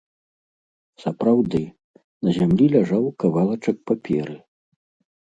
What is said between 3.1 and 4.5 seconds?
кавалачак паперы.